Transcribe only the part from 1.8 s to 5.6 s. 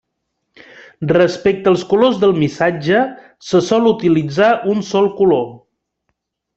colors del missatge, se sol utilitzar un sol color.